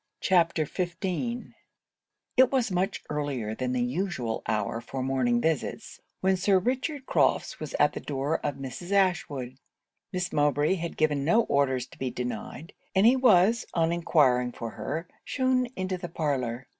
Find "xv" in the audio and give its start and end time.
0.65-0.95